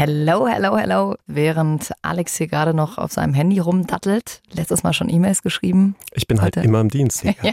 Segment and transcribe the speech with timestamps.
[0.00, 1.16] Hello, hello, hello.
[1.26, 5.96] Während Alex hier gerade noch auf seinem Handy rumdattelt, letztes Mal schon E-Mails geschrieben.
[6.12, 7.22] Ich bin halt Heute- immer im Dienst.
[7.22, 7.34] Hier.
[7.42, 7.52] ja.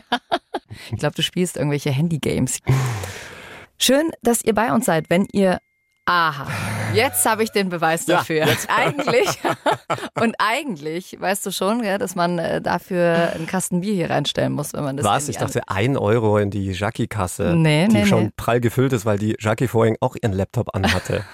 [0.91, 2.59] Ich glaube, du spielst irgendwelche Handy-Games.
[3.79, 5.57] Schön, dass ihr bei uns seid, wenn ihr.
[6.07, 6.45] Aha,
[6.93, 8.45] jetzt habe ich den Beweis Ja, dafür.
[8.67, 9.27] eigentlich.
[10.21, 14.53] Und eigentlich, weißt du schon, ja, dass man äh, dafür einen Kasten Bier hier reinstellen
[14.53, 15.03] muss, wenn man das.
[15.03, 15.29] Was?
[15.29, 18.31] Ich dachte, ein Euro in die Jackie-Kasse, Nee, die nee, schon nee.
[18.37, 21.25] prall gefüllt ist, weil die Jackie vorhin auch ihren Laptop anhatte.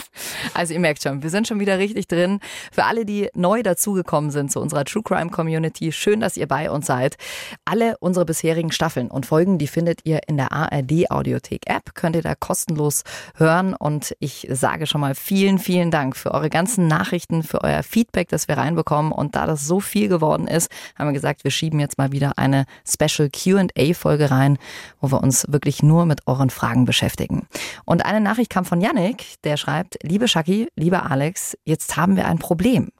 [0.54, 2.40] Also ihr merkt schon, wir sind schon wieder richtig drin.
[2.72, 6.70] Für alle, die neu dazugekommen sind zu unserer True Crime Community, schön, dass ihr bei
[6.70, 7.16] uns seid.
[7.64, 12.16] Alle unsere bisherigen Staffeln und Folgen, die findet ihr in der ARD Audiothek App, könnt
[12.16, 13.02] ihr da kostenlos
[13.36, 17.82] hören und ich sage schon mal vielen, vielen Dank für eure ganzen Nachrichten, für euer
[17.82, 21.50] Feedback, das wir reinbekommen und da das so viel geworden ist, haben wir gesagt, wir
[21.50, 24.58] schieben jetzt mal wieder eine Special Q&A Folge rein,
[25.00, 27.46] wo wir uns wirklich nur mit euren Fragen beschäftigen.
[27.84, 32.26] Und eine Nachricht kam von Yannick, der schreibt, liebe Shaki, lieber Alex, jetzt haben wir
[32.26, 32.90] ein Problem.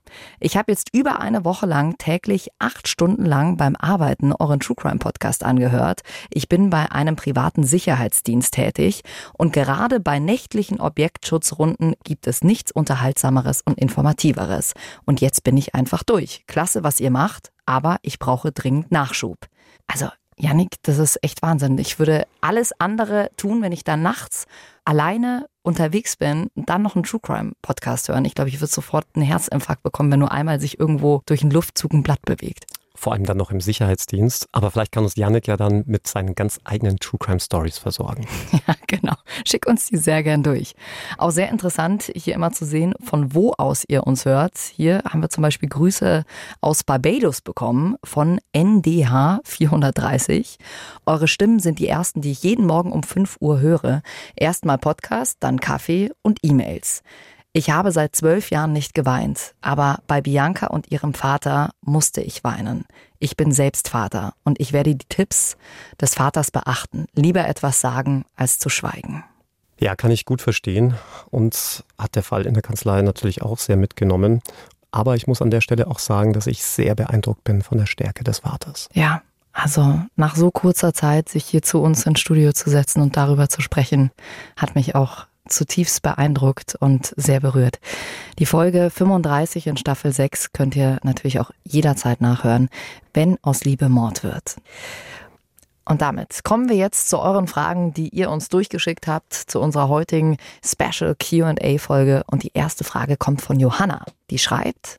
[0.40, 4.76] Ich habe jetzt über eine Woche lang täglich acht Stunden lang beim Arbeiten euren True
[4.76, 6.02] Crime Podcast angehört.
[6.30, 9.02] Ich bin bei einem privaten Sicherheitsdienst tätig
[9.34, 14.74] und gerade bei nächtlichen Objektschutzrunden gibt es nichts Unterhaltsameres und Informativeres.
[15.04, 16.44] Und jetzt bin ich einfach durch.
[16.46, 19.46] Klasse, was ihr macht, aber ich brauche dringend Nachschub.
[19.86, 21.78] Also Janik, das ist echt Wahnsinn.
[21.78, 24.46] Ich würde alles andere tun, wenn ich dann nachts
[24.84, 28.26] alleine unterwegs bin und dann noch einen True Crime Podcast hören.
[28.26, 31.50] Ich glaube, ich würde sofort einen Herzinfarkt bekommen, wenn nur einmal sich irgendwo durch einen
[31.52, 32.66] Luftzug ein Blatt bewegt.
[32.96, 34.48] Vor allem dann noch im Sicherheitsdienst.
[34.52, 38.26] Aber vielleicht kann uns Yannick ja dann mit seinen ganz eigenen True Crime Stories versorgen.
[38.66, 39.14] Ja, genau.
[39.44, 40.74] Schick uns die sehr gern durch.
[41.18, 44.56] Auch sehr interessant, hier immer zu sehen, von wo aus ihr uns hört.
[44.58, 46.24] Hier haben wir zum Beispiel Grüße
[46.60, 50.58] aus Barbados bekommen von NDH 430.
[51.04, 54.02] Eure Stimmen sind die ersten, die ich jeden Morgen um 5 Uhr höre.
[54.34, 57.02] Erstmal Podcast, dann Kaffee und E-Mails.
[57.56, 62.44] Ich habe seit zwölf Jahren nicht geweint, aber bei Bianca und ihrem Vater musste ich
[62.44, 62.84] weinen.
[63.18, 65.56] Ich bin selbst Vater und ich werde die Tipps
[65.98, 67.06] des Vaters beachten.
[67.14, 69.24] Lieber etwas sagen, als zu schweigen.
[69.80, 70.96] Ja, kann ich gut verstehen.
[71.30, 74.42] Uns hat der Fall in der Kanzlei natürlich auch sehr mitgenommen.
[74.90, 77.86] Aber ich muss an der Stelle auch sagen, dass ich sehr beeindruckt bin von der
[77.86, 78.90] Stärke des Vaters.
[78.92, 79.22] Ja,
[79.54, 83.48] also nach so kurzer Zeit, sich hier zu uns ins Studio zu setzen und darüber
[83.48, 84.10] zu sprechen,
[84.58, 87.78] hat mich auch zutiefst beeindruckt und sehr berührt.
[88.38, 92.68] Die Folge 35 in Staffel 6 könnt ihr natürlich auch jederzeit nachhören,
[93.14, 94.56] wenn aus Liebe Mord wird.
[95.88, 99.88] Und damit kommen wir jetzt zu euren Fragen, die ihr uns durchgeschickt habt, zu unserer
[99.88, 102.24] heutigen Special QA-Folge.
[102.26, 104.04] Und die erste Frage kommt von Johanna.
[104.30, 104.96] Die schreibt,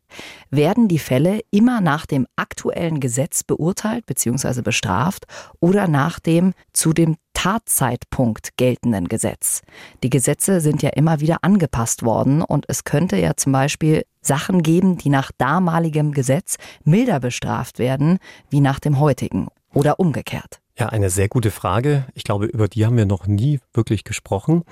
[0.50, 4.62] werden die Fälle immer nach dem aktuellen Gesetz beurteilt bzw.
[4.62, 5.26] bestraft
[5.60, 9.62] oder nach dem zu dem Tatzeitpunkt geltenden Gesetz?
[10.04, 14.64] Die Gesetze sind ja immer wieder angepasst worden und es könnte ja zum Beispiel Sachen
[14.64, 18.20] geben, die nach damaligem Gesetz milder bestraft werden,
[18.50, 20.60] wie nach dem heutigen oder umgekehrt.
[20.78, 22.06] Ja, eine sehr gute Frage.
[22.16, 24.64] Ich glaube, über die haben wir noch nie wirklich gesprochen.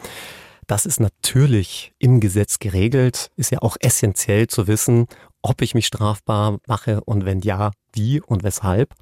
[0.67, 5.07] Das ist natürlich im Gesetz geregelt, ist ja auch essentiell zu wissen,
[5.41, 8.93] ob ich mich strafbar mache und wenn ja, wie und weshalb.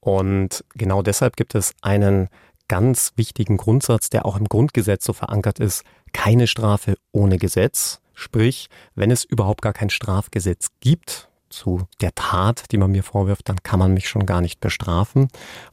[0.00, 2.30] Und genau deshalb gibt es einen
[2.70, 5.82] ganz wichtigen Grundsatz, der auch im Grundgesetz so verankert ist,
[6.12, 8.00] keine Strafe ohne Gesetz.
[8.14, 13.48] Sprich, wenn es überhaupt gar kein Strafgesetz gibt zu der Tat, die man mir vorwirft,
[13.48, 15.26] dann kann man mich schon gar nicht bestrafen.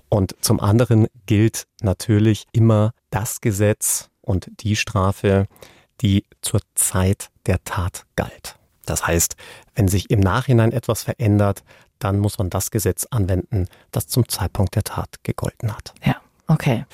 [0.10, 5.46] Und zum anderen gilt natürlich immer das Gesetz und die Strafe,
[6.02, 8.58] die zur Zeit der Tat galt.
[8.88, 9.36] Das heißt,
[9.76, 11.64] wenn sich im Nachhinein etwas verändert,
[12.00, 15.94] dann muss man das Gesetz anwenden, das zum Zeitpunkt der Tat gegolten hat.
[16.04, 16.16] Ja,
[16.48, 16.86] okay.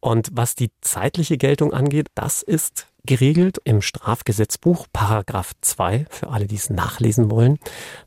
[0.00, 6.46] Und was die zeitliche Geltung angeht, das ist geregelt im Strafgesetzbuch, Paragraph 2, für alle,
[6.46, 7.58] die es nachlesen wollen.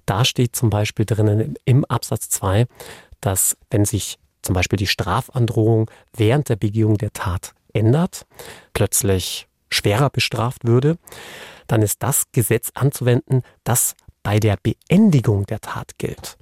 [0.06, 2.65] Da steht zum Beispiel drinnen im Absatz 2,
[3.21, 8.25] dass wenn sich zum Beispiel die Strafandrohung während der Begehung der Tat ändert,
[8.74, 10.97] plötzlich schwerer bestraft würde,
[11.68, 16.38] dann ist das Gesetz anzuwenden, das bei der Beendigung der Tat gilt.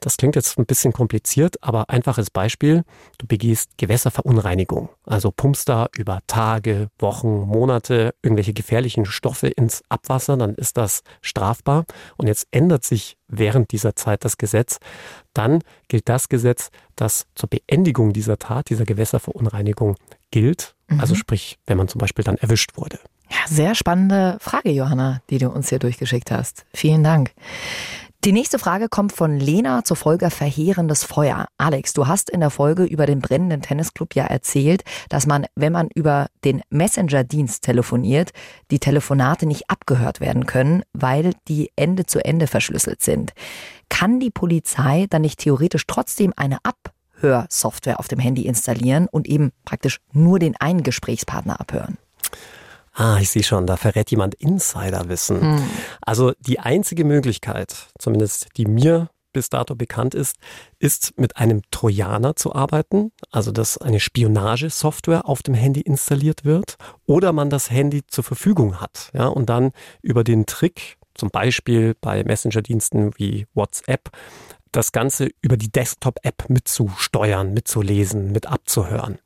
[0.00, 2.84] Das klingt jetzt ein bisschen kompliziert, aber einfaches Beispiel.
[3.18, 4.88] Du begehst Gewässerverunreinigung.
[5.04, 11.02] Also pumpst da über Tage, Wochen, Monate irgendwelche gefährlichen Stoffe ins Abwasser, dann ist das
[11.22, 11.84] strafbar.
[12.16, 14.78] Und jetzt ändert sich während dieser Zeit das Gesetz.
[15.34, 19.96] Dann gilt das Gesetz, das zur Beendigung dieser Tat, dieser Gewässerverunreinigung
[20.30, 20.74] gilt.
[20.88, 21.00] Mhm.
[21.00, 22.98] Also sprich, wenn man zum Beispiel dann erwischt wurde.
[23.30, 26.64] Ja, sehr spannende Frage, Johanna, die du uns hier durchgeschickt hast.
[26.72, 27.32] Vielen Dank.
[28.26, 31.46] Die nächste Frage kommt von Lena zur Folge Verheerendes Feuer.
[31.58, 35.72] Alex, du hast in der Folge über den brennenden Tennisclub ja erzählt, dass man, wenn
[35.72, 38.32] man über den Messenger-Dienst telefoniert,
[38.72, 43.32] die Telefonate nicht abgehört werden können, weil die Ende zu Ende verschlüsselt sind.
[43.90, 49.52] Kann die Polizei dann nicht theoretisch trotzdem eine Abhörsoftware auf dem Handy installieren und eben
[49.64, 51.96] praktisch nur den einen Gesprächspartner abhören?
[52.98, 55.42] Ah, ich sehe schon, da verrät jemand Insiderwissen.
[55.42, 55.70] Hm.
[56.00, 60.36] Also die einzige Möglichkeit, zumindest die mir bis dato bekannt ist,
[60.78, 66.76] ist mit einem Trojaner zu arbeiten, also dass eine Spionagesoftware auf dem Handy installiert wird
[67.04, 71.94] oder man das Handy zur Verfügung hat, ja, und dann über den Trick, zum Beispiel
[72.00, 74.08] bei Messenger-Diensten wie WhatsApp,
[74.72, 79.18] das Ganze über die Desktop-App mitzusteuern, mitzulesen, mit abzuhören.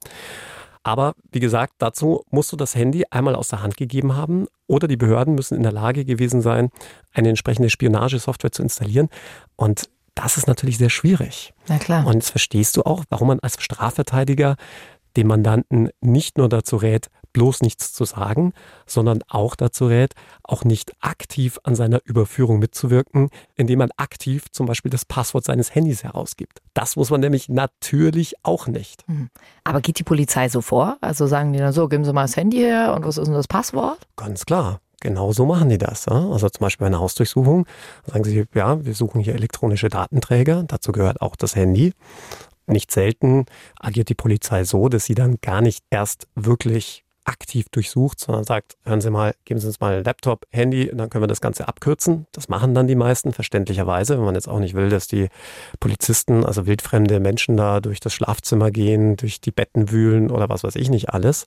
[0.83, 4.89] Aber wie gesagt, dazu musst du das Handy einmal aus der Hand gegeben haben oder
[4.89, 6.71] die Behörden müssen in der Lage gewesen sein,
[7.13, 9.09] eine entsprechende Spionagesoftware zu installieren.
[9.57, 11.53] Und das ist natürlich sehr schwierig.
[11.69, 12.07] Na klar.
[12.07, 14.57] Und jetzt verstehst du auch, warum man als Strafverteidiger
[15.17, 18.53] dem Mandanten nicht nur dazu rät, bloß nichts zu sagen,
[18.87, 24.67] sondern auch dazu rät, auch nicht aktiv an seiner Überführung mitzuwirken, indem man aktiv zum
[24.67, 26.61] Beispiel das Passwort seines Handys herausgibt.
[26.75, 29.09] Das muss man nämlich natürlich auch nicht.
[29.09, 29.31] Mhm.
[29.65, 30.99] Aber geht die Polizei so vor?
[31.01, 33.35] Also sagen die dann so, geben Sie mal das Handy her und was ist denn
[33.35, 33.99] das Passwort?
[34.17, 34.81] Ganz klar.
[35.01, 36.07] Genau so machen die das.
[36.09, 37.67] Also zum Beispiel bei einer Hausdurchsuchung
[38.05, 41.95] sagen sie, ja, wir suchen hier elektronische Datenträger, dazu gehört auch das Handy.
[42.67, 43.47] Nicht selten
[43.79, 48.77] agiert die Polizei so, dass sie dann gar nicht erst wirklich aktiv durchsucht, sondern sagt,
[48.85, 51.69] hören Sie mal, geben Sie uns mal Laptop, Handy, und dann können wir das Ganze
[51.69, 52.27] abkürzen.
[52.33, 55.29] Das machen dann die meisten, verständlicherweise, wenn man jetzt auch nicht will, dass die
[55.79, 60.65] Polizisten, also wildfremde Menschen da durch das Schlafzimmer gehen, durch die Betten wühlen oder was
[60.65, 61.47] weiß ich nicht alles.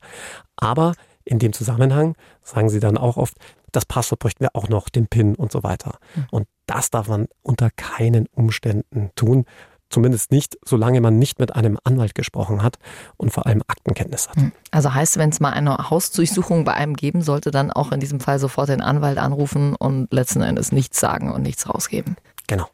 [0.56, 0.94] Aber
[1.26, 3.36] in dem Zusammenhang sagen sie dann auch oft,
[3.72, 5.98] das Passwort bräuchten wir auch noch, den PIN und so weiter.
[6.14, 6.26] Hm.
[6.32, 9.46] Und das darf man unter keinen Umständen tun.
[9.94, 12.80] Zumindest nicht, solange man nicht mit einem Anwalt gesprochen hat
[13.16, 14.38] und vor allem Aktenkenntnis hat.
[14.38, 14.52] Hm.
[14.72, 18.20] Also heißt, wenn es mal eine Hausdurchsuchung bei einem geben sollte, dann auch in diesem
[18.20, 22.16] Fall sofort den Anwalt anrufen und letzten Endes nichts sagen und nichts rausgeben.
[22.48, 22.66] Genau.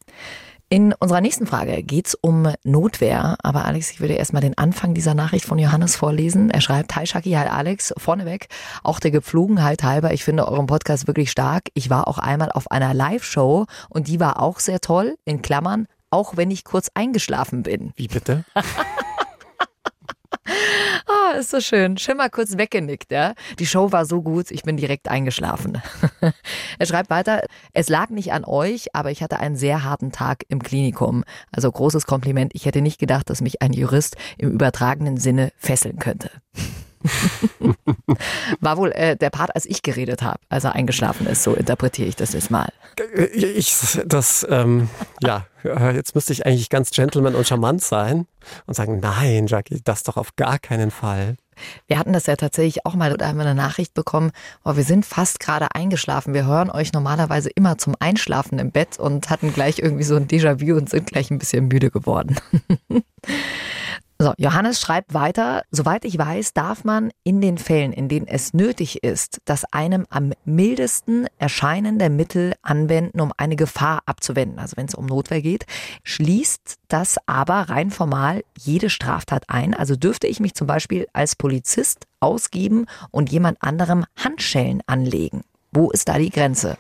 [0.70, 3.36] In unserer nächsten Frage geht es um Notwehr.
[3.44, 6.50] Aber Alex, ich würde erstmal den Anfang dieser Nachricht von Johannes vorlesen.
[6.52, 8.48] Er schreibt, Hi Shaki, hi Alex, vorneweg,
[8.82, 11.64] auch der Gepflogenheit halber, ich finde euren Podcast wirklich stark.
[11.74, 15.88] Ich war auch einmal auf einer Live-Show und die war auch sehr toll, in Klammern,
[16.10, 17.94] auch wenn ich kurz eingeschlafen bin.
[17.96, 18.46] Wie bitte?
[21.06, 21.98] Ah, oh, ist so schön.
[21.98, 23.34] Schon mal kurz weggenickt, ja.
[23.58, 25.82] Die Show war so gut, ich bin direkt eingeschlafen.
[26.80, 30.44] er schreibt weiter, es lag nicht an euch, aber ich hatte einen sehr harten Tag
[30.50, 31.24] im Klinikum.
[31.52, 32.52] Also großes Kompliment.
[32.54, 36.30] Ich hätte nicht gedacht, dass mich ein Jurist im übertragenen Sinne fesseln könnte.
[38.60, 41.44] War wohl äh, der Part, als ich geredet habe, als er eingeschlafen ist.
[41.44, 42.70] So interpretiere ich das jetzt mal.
[43.34, 43.76] Ich,
[44.06, 44.90] das, ähm,
[45.22, 48.28] ja, jetzt müsste ich eigentlich ganz gentleman und charmant sein
[48.66, 51.36] und sagen, nein, Jackie, das doch auf gar keinen Fall.
[51.88, 54.32] Wir hatten das ja tatsächlich auch mal, da haben wir eine Nachricht bekommen,
[54.64, 56.34] oh, wir sind fast gerade eingeschlafen.
[56.34, 60.28] Wir hören euch normalerweise immer zum Einschlafen im Bett und hatten gleich irgendwie so ein
[60.28, 62.36] Déjà-vu und sind gleich ein bisschen müde geworden.
[64.22, 68.54] So, Johannes schreibt weiter, soweit ich weiß, darf man in den Fällen, in denen es
[68.54, 74.88] nötig ist, das einem am mildesten erscheinende Mittel anwenden, um eine Gefahr abzuwenden, also wenn
[74.88, 75.66] es um Notwehr geht,
[76.04, 79.74] schließt das aber rein formal jede Straftat ein.
[79.74, 85.46] Also dürfte ich mich zum Beispiel als Polizist ausgeben und jemand anderem Handschellen anlegen.
[85.72, 86.78] Wo ist da die Grenze?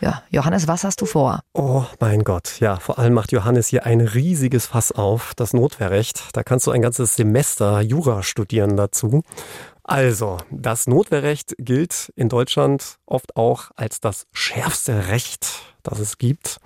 [0.00, 1.40] Ja, Johannes, was hast du vor?
[1.52, 6.28] Oh mein Gott, ja, vor allem macht Johannes hier ein riesiges Fass auf, das Notwehrrecht.
[6.32, 9.22] Da kannst du ein ganzes Semester Jura studieren dazu.
[9.84, 16.60] Also, das Notwehrrecht gilt in Deutschland oft auch als das schärfste Recht, das es gibt.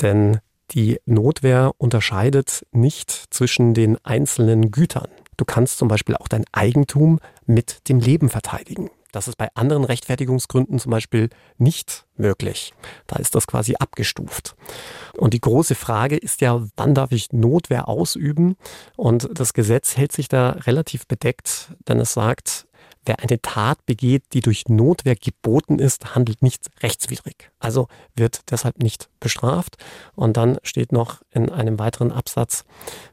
[0.00, 5.08] Denn die Notwehr unterscheidet nicht zwischen den einzelnen Gütern.
[5.36, 8.90] Du kannst zum Beispiel auch dein Eigentum mit dem Leben verteidigen.
[9.12, 11.28] Das ist bei anderen Rechtfertigungsgründen zum Beispiel
[11.58, 12.72] nicht möglich.
[13.06, 14.56] Da ist das quasi abgestuft.
[15.16, 18.56] Und die große Frage ist ja, wann darf ich Notwehr ausüben?
[18.96, 22.66] Und das Gesetz hält sich da relativ bedeckt, denn es sagt,
[23.04, 27.50] wer eine Tat begeht, die durch Notwehr geboten ist, handelt nicht rechtswidrig.
[27.58, 29.76] Also wird deshalb nicht bestraft.
[30.14, 32.64] Und dann steht noch in einem weiteren Absatz,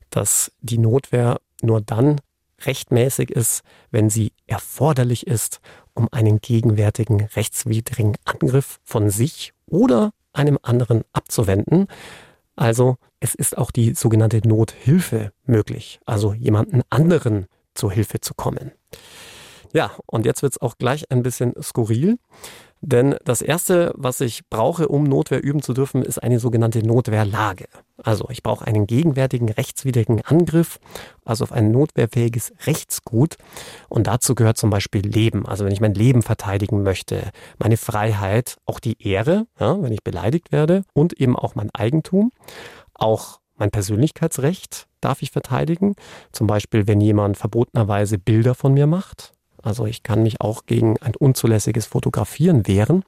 [0.10, 2.22] dass die Notwehr nur dann
[2.65, 5.62] rechtmäßig ist, wenn sie erforderlich ist,
[6.00, 11.88] um einen gegenwärtigen rechtswidrigen Angriff von sich oder einem anderen abzuwenden.
[12.56, 18.72] Also es ist auch die sogenannte Nothilfe möglich, also jemanden anderen zur Hilfe zu kommen.
[19.74, 22.18] Ja, und jetzt wird es auch gleich ein bisschen skurril.
[22.82, 27.66] Denn das Erste, was ich brauche, um Notwehr üben zu dürfen, ist eine sogenannte Notwehrlage.
[28.02, 30.80] Also ich brauche einen gegenwärtigen rechtswidrigen Angriff,
[31.26, 33.36] also auf ein notwehrfähiges Rechtsgut.
[33.90, 35.46] Und dazu gehört zum Beispiel Leben.
[35.46, 40.04] Also wenn ich mein Leben verteidigen möchte, meine Freiheit, auch die Ehre, ja, wenn ich
[40.04, 42.32] beleidigt werde und eben auch mein Eigentum,
[42.94, 45.96] auch mein Persönlichkeitsrecht darf ich verteidigen.
[46.32, 50.98] Zum Beispiel, wenn jemand verbotenerweise Bilder von mir macht also ich kann mich auch gegen
[51.01, 53.04] ein unzulässiges Fotografieren wehren.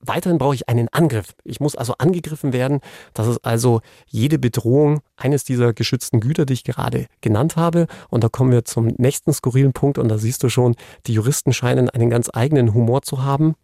[0.00, 1.34] Weiterhin brauche ich einen Angriff.
[1.44, 2.80] Ich muss also angegriffen werden.
[3.14, 7.88] Das ist also jede Bedrohung eines dieser geschützten Güter, die ich gerade genannt habe.
[8.08, 9.98] Und da kommen wir zum nächsten skurrilen Punkt.
[9.98, 10.76] Und da siehst du schon,
[11.06, 13.56] die Juristen scheinen einen ganz eigenen Humor zu haben.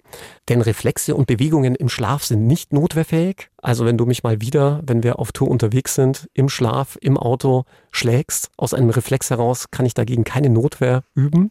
[0.48, 3.48] Denn Reflexe und Bewegungen im Schlaf sind nicht notwehrfähig.
[3.64, 7.16] Also wenn du mich mal wieder, wenn wir auf Tour unterwegs sind, im Schlaf, im
[7.16, 11.50] Auto schlägst, aus einem Reflex heraus, kann ich dagegen keine Notwehr üben.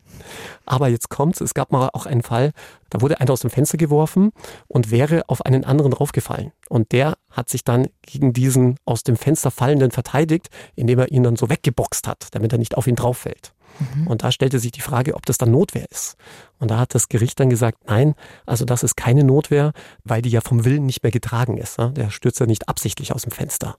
[0.66, 2.52] Aber jetzt kommt's, es gab mal auch einen Fall,
[2.94, 4.32] da wurde einer aus dem Fenster geworfen
[4.68, 6.52] und wäre auf einen anderen draufgefallen.
[6.70, 11.24] Und der hat sich dann gegen diesen aus dem Fenster fallenden verteidigt, indem er ihn
[11.24, 13.54] dann so weggeboxt hat, damit er nicht auf ihn drauf fällt.
[13.80, 14.06] Mhm.
[14.06, 16.18] Und da stellte sich die Frage, ob das dann Notwehr ist.
[16.60, 18.14] Und da hat das Gericht dann gesagt, nein,
[18.46, 19.74] also das ist keine Notwehr,
[20.04, 21.80] weil die ja vom Willen nicht mehr getragen ist.
[21.80, 21.92] Ne?
[21.94, 23.78] Der stürzt ja nicht absichtlich aus dem Fenster.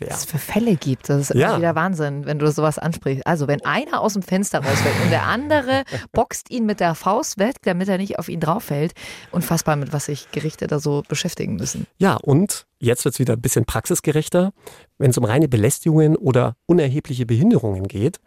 [0.00, 0.10] Ja.
[0.10, 1.08] Was es für Fälle gibt.
[1.08, 1.56] Das ist ja.
[1.56, 3.26] wieder Wahnsinn, wenn du sowas ansprichst.
[3.26, 7.38] Also, wenn einer aus dem Fenster rausfällt und der andere boxt ihn mit der Faust
[7.38, 8.92] weg, damit er nicht auf ihn drauf fällt.
[9.30, 11.86] Unfassbar, mit was sich Gerichte da so beschäftigen müssen.
[11.98, 14.52] Ja, und jetzt wird es wieder ein bisschen praxisgerechter,
[14.98, 18.20] wenn es um reine Belästigungen oder unerhebliche Behinderungen geht,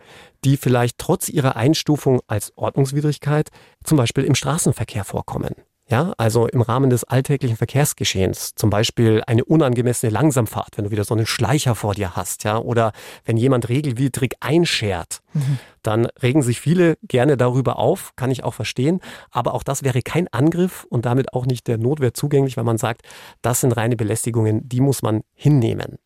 [0.43, 3.49] die vielleicht trotz ihrer Einstufung als Ordnungswidrigkeit
[3.83, 5.55] zum Beispiel im Straßenverkehr vorkommen.
[5.91, 11.03] Ja, also im Rahmen des alltäglichen Verkehrsgeschehens, zum Beispiel eine unangemessene Langsamfahrt, wenn du wieder
[11.03, 12.93] so einen Schleicher vor dir hast, ja, oder
[13.25, 15.59] wenn jemand regelwidrig einschert, mhm.
[15.83, 20.01] dann regen sich viele gerne darüber auf, kann ich auch verstehen, aber auch das wäre
[20.01, 23.01] kein Angriff und damit auch nicht der Notwehr zugänglich, weil man sagt,
[23.41, 25.97] das sind reine Belästigungen, die muss man hinnehmen.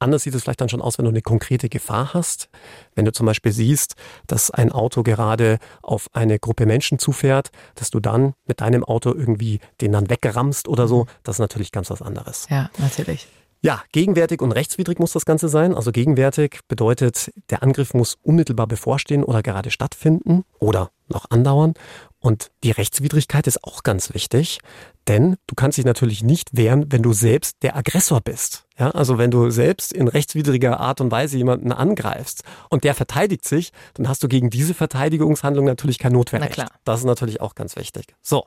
[0.00, 2.48] Anders sieht es vielleicht dann schon aus, wenn du eine konkrete Gefahr hast.
[2.94, 7.90] Wenn du zum Beispiel siehst, dass ein Auto gerade auf eine Gruppe Menschen zufährt, dass
[7.90, 11.90] du dann mit deinem Auto irgendwie den dann wegrammst oder so, das ist natürlich ganz
[11.90, 12.46] was anderes.
[12.48, 13.26] Ja, natürlich.
[13.60, 15.74] Ja, gegenwärtig und rechtswidrig muss das Ganze sein.
[15.74, 21.74] Also gegenwärtig bedeutet, der Angriff muss unmittelbar bevorstehen oder gerade stattfinden oder noch andauern.
[22.20, 24.60] Und die Rechtswidrigkeit ist auch ganz wichtig,
[25.08, 28.64] denn du kannst dich natürlich nicht wehren, wenn du selbst der Aggressor bist.
[28.78, 33.46] Ja, also wenn du selbst in rechtswidriger Art und Weise jemanden angreifst und der verteidigt
[33.46, 36.50] sich, dann hast du gegen diese Verteidigungshandlung natürlich kein Notwehrrecht.
[36.50, 36.70] Na klar.
[36.84, 38.14] Das ist natürlich auch ganz wichtig.
[38.22, 38.46] So.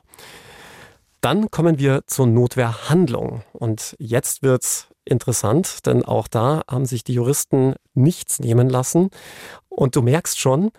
[1.20, 3.44] Dann kommen wir zur Notwehrhandlung.
[3.52, 9.10] Und jetzt wird's interessant, denn auch da haben sich die Juristen nichts nehmen lassen.
[9.68, 10.70] Und du merkst schon,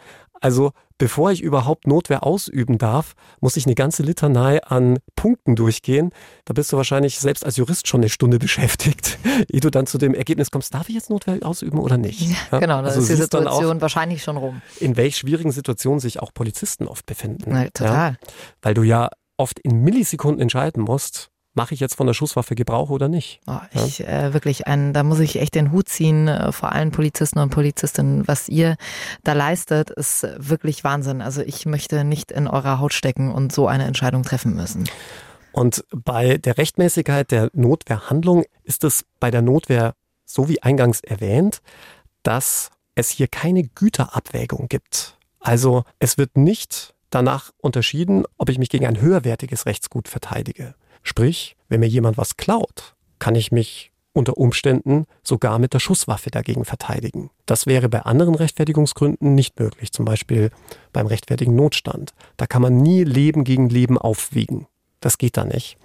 [0.43, 6.11] also bevor ich überhaupt Notwehr ausüben darf, muss ich eine ganze Litanei an Punkten durchgehen.
[6.45, 9.17] Da bist du wahrscheinlich selbst als Jurist schon eine Stunde beschäftigt,
[9.51, 12.29] ehe du dann zu dem Ergebnis kommst, darf ich jetzt Notwehr ausüben oder nicht?
[12.51, 14.61] Ja, genau, da also ist die Situation wahrscheinlich schon rum.
[14.79, 17.51] In welch schwierigen Situationen sich auch Polizisten oft befinden.
[17.53, 18.11] Na, total.
[18.11, 18.27] Ja?
[18.61, 22.89] Weil du ja oft in Millisekunden entscheiden musst, mache ich jetzt von der Schusswaffe Gebrauch
[22.89, 23.39] oder nicht?
[23.47, 24.27] Oh, ich ja?
[24.27, 27.49] äh, wirklich ein, da muss ich echt den Hut ziehen äh, vor allen Polizisten und
[27.49, 28.27] Polizistinnen.
[28.27, 28.75] Was ihr
[29.23, 31.21] da leistet, ist wirklich Wahnsinn.
[31.21, 34.85] Also ich möchte nicht in eurer Haut stecken und so eine Entscheidung treffen müssen.
[35.51, 39.93] Und bei der Rechtmäßigkeit der Notwehrhandlung ist es bei der Notwehr,
[40.25, 41.61] so wie eingangs erwähnt,
[42.23, 45.17] dass es hier keine Güterabwägung gibt.
[45.39, 50.73] Also es wird nicht danach unterschieden, ob ich mich gegen ein höherwertiges Rechtsgut verteidige.
[51.03, 56.29] Sprich, wenn mir jemand was klaut, kann ich mich unter Umständen sogar mit der Schusswaffe
[56.29, 57.31] dagegen verteidigen.
[57.45, 60.51] Das wäre bei anderen Rechtfertigungsgründen nicht möglich, zum Beispiel
[60.93, 62.13] beim rechtfertigen Notstand.
[62.37, 64.67] Da kann man nie Leben gegen Leben aufwiegen.
[64.99, 65.77] Das geht da nicht.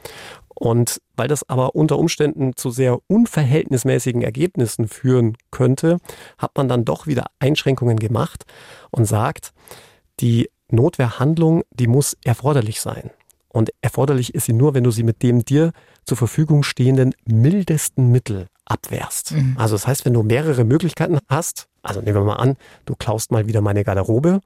[0.54, 5.98] Und weil das aber unter Umständen zu sehr unverhältnismäßigen Ergebnissen führen könnte,
[6.36, 8.44] hat man dann doch wieder Einschränkungen gemacht
[8.90, 9.52] und sagt,
[10.20, 13.10] die Notwehrhandlung, die muss erforderlich sein.
[13.50, 15.72] Und erforderlich ist sie nur, wenn du sie mit dem dir
[16.04, 19.32] zur Verfügung stehenden mildesten Mittel abwehrst.
[19.32, 19.56] Mhm.
[19.58, 23.32] Also das heißt, wenn du mehrere Möglichkeiten hast, also nehmen wir mal an, du klaust
[23.32, 24.40] mal wieder meine Garderobe,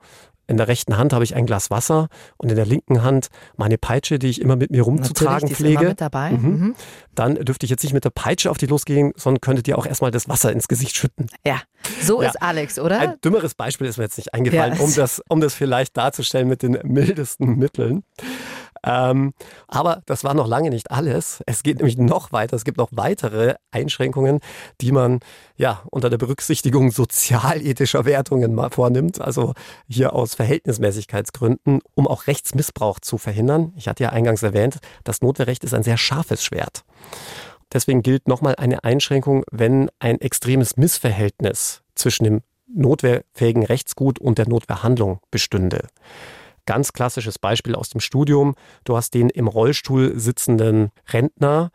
[0.49, 3.79] in der rechten Hand habe ich ein Glas Wasser und in der linken Hand meine
[3.79, 5.81] Peitsche, die ich immer mit mir rumzutragen pflege.
[5.81, 6.31] Immer mit dabei.
[6.33, 6.49] Mhm.
[6.49, 6.75] Mhm.
[7.15, 9.87] Dann dürfte ich jetzt nicht mit der Peitsche auf die losgehen, sondern könntet ihr auch
[9.87, 11.29] erstmal das Wasser ins Gesicht schütten.
[11.47, 11.63] Ja,
[12.03, 12.29] so Ja.
[12.29, 12.99] ist Alex, oder?
[12.99, 14.81] Ein dümmeres Beispiel ist mir jetzt nicht eingefallen, Ja.
[14.81, 18.03] um, das, um das vielleicht darzustellen mit den mildesten Mitteln.
[18.85, 19.33] Ähm,
[19.69, 21.43] aber das war noch lange nicht alles.
[21.47, 22.57] Es geht nämlich noch weiter.
[22.57, 24.41] Es gibt noch weitere Einschränkungen,
[24.81, 25.21] die man
[25.57, 29.21] ja unter der Berücksichtigung sozialethischer Wertungen mal vornimmt.
[29.21, 29.55] Also
[29.89, 33.73] hier aus Verhältnismäßigkeitsgründen, um auch Rechtsmissbrauch zu verhindern.
[33.77, 36.85] Ich hatte ja eingangs erwähnt, das Notwehrrecht ist ein sehr scharfes Schwert.
[37.73, 42.41] Deswegen gilt nochmal eine Einschränkung, wenn ein extremes Missverhältnis zwischen dem
[42.75, 45.87] notwehrfähigen Rechtsgut und der Notwehrhandlung bestünde.
[46.67, 48.55] Ganz klassisches Beispiel aus dem Studium.
[48.85, 51.71] Du hast den im Rollstuhl sitzenden Rentner,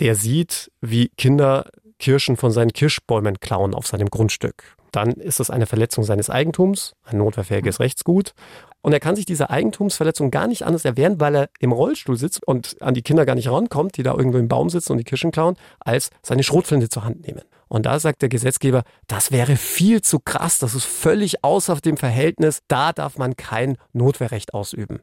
[0.00, 1.66] der sieht, wie Kinder
[1.98, 4.76] Kirschen von seinen Kirschbäumen klauen auf seinem Grundstück.
[4.90, 8.34] Dann ist das eine Verletzung seines Eigentums, ein notwehrfähiges Rechtsgut.
[8.82, 12.46] Und er kann sich diese Eigentumsverletzung gar nicht anders erwehren, weil er im Rollstuhl sitzt
[12.46, 15.04] und an die Kinder gar nicht rankommt, die da irgendwo im Baum sitzen und die
[15.04, 17.42] Kirschen klauen, als seine Schrotflinte zur Hand nehmen.
[17.72, 21.96] Und da sagt der Gesetzgeber, das wäre viel zu krass, das ist völlig außer dem
[21.96, 25.00] Verhältnis, da darf man kein Notwehrrecht ausüben.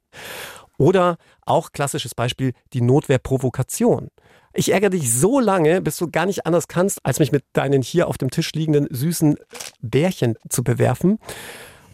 [0.78, 4.10] Oder auch klassisches Beispiel, die Notwehrprovokation.
[4.54, 7.82] Ich ärgere dich so lange, bis du gar nicht anders kannst, als mich mit deinen
[7.82, 9.38] hier auf dem Tisch liegenden süßen
[9.82, 11.18] Bärchen zu bewerfen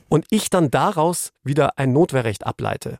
[0.10, 2.98] und ich dann daraus wieder ein Notwehrrecht ableite.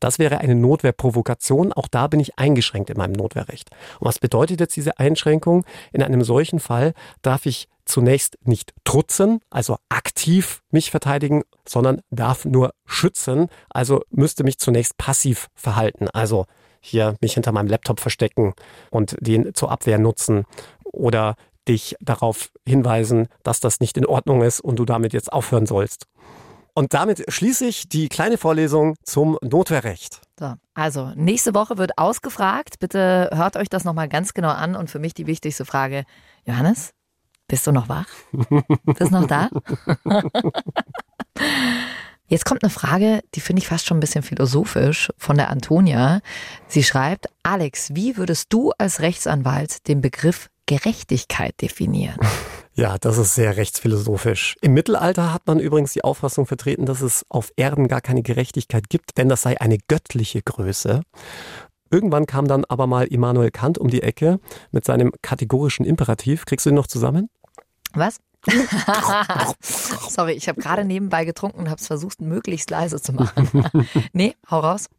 [0.00, 1.72] Das wäre eine Notwehrprovokation.
[1.72, 3.70] Auch da bin ich eingeschränkt in meinem Notwehrrecht.
[4.00, 5.64] Und was bedeutet jetzt diese Einschränkung?
[5.92, 12.44] In einem solchen Fall darf ich zunächst nicht trutzen, also aktiv mich verteidigen, sondern darf
[12.44, 16.46] nur schützen, also müsste mich zunächst passiv verhalten, also
[16.80, 18.54] hier mich hinter meinem Laptop verstecken
[18.90, 20.44] und den zur Abwehr nutzen
[20.84, 21.36] oder
[21.68, 26.06] dich darauf hinweisen, dass das nicht in Ordnung ist und du damit jetzt aufhören sollst.
[26.76, 30.20] Und damit schließe ich die kleine Vorlesung zum Notwehrrecht.
[30.38, 32.78] So, also, nächste Woche wird ausgefragt.
[32.80, 34.76] Bitte hört euch das nochmal ganz genau an.
[34.76, 36.04] Und für mich die wichtigste Frage:
[36.44, 36.90] Johannes,
[37.48, 38.04] bist du noch wach?
[38.84, 39.48] Bist noch da?
[42.28, 46.20] Jetzt kommt eine Frage, die finde ich fast schon ein bisschen philosophisch von der Antonia.
[46.66, 52.18] Sie schreibt, Alex, wie würdest du als Rechtsanwalt den Begriff Gerechtigkeit definieren?
[52.76, 54.54] Ja, das ist sehr rechtsphilosophisch.
[54.60, 58.90] Im Mittelalter hat man übrigens die Auffassung vertreten, dass es auf Erden gar keine Gerechtigkeit
[58.90, 61.00] gibt, denn das sei eine göttliche Größe.
[61.90, 64.40] Irgendwann kam dann aber mal Immanuel Kant um die Ecke
[64.72, 66.44] mit seinem kategorischen Imperativ.
[66.44, 67.30] Kriegst du ihn noch zusammen?
[67.94, 68.18] Was?
[69.62, 73.64] Sorry, ich habe gerade nebenbei getrunken und habe es versucht, möglichst leise zu machen.
[74.12, 74.90] nee, hau raus.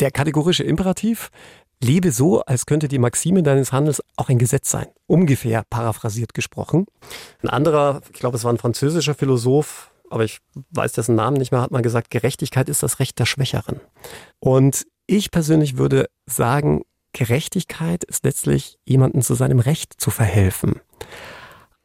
[0.00, 1.30] Der kategorische Imperativ,
[1.82, 4.86] lebe so, als könnte die Maxime deines Handels auch ein Gesetz sein.
[5.06, 6.86] Ungefähr paraphrasiert gesprochen.
[7.42, 10.40] Ein anderer, ich glaube, es war ein französischer Philosoph, aber ich
[10.70, 13.80] weiß dessen Namen nicht mehr, hat mal gesagt, Gerechtigkeit ist das Recht der Schwächeren.
[14.40, 20.80] Und ich persönlich würde sagen, Gerechtigkeit ist letztlich, jemanden zu seinem Recht zu verhelfen.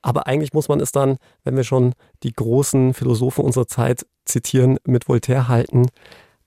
[0.01, 4.77] Aber eigentlich muss man es dann, wenn wir schon die großen Philosophen unserer Zeit zitieren,
[4.86, 5.88] mit Voltaire halten,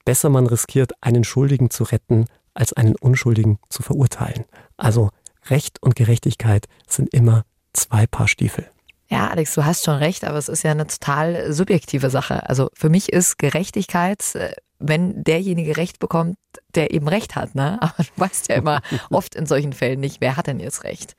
[0.04, 2.26] besser man riskiert, einen Schuldigen zu retten,
[2.58, 4.44] als einen Unschuldigen zu verurteilen.
[4.76, 5.10] Also
[5.46, 8.68] Recht und Gerechtigkeit sind immer zwei Paar Stiefel.
[9.08, 12.46] Ja, Alex, du hast schon recht, aber es ist ja eine total subjektive Sache.
[12.48, 16.36] Also für mich ist Gerechtigkeit, äh, wenn derjenige Recht bekommt,
[16.74, 17.54] der eben Recht hat.
[17.54, 17.78] Ne?
[17.80, 21.16] Aber du weißt ja immer oft in solchen Fällen nicht, wer hat denn jetzt Recht.